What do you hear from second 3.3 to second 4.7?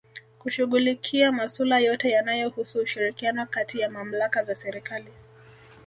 kati ya Malmaka za